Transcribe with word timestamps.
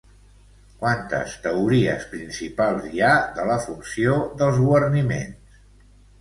Quantes 0.83 1.35
teories 1.43 2.07
principals 2.13 2.87
hi 2.93 3.03
ha 3.09 3.13
de 3.37 3.45
la 3.51 3.59
funció 3.67 4.17
dels 4.41 4.59
guarniments? 4.65 5.63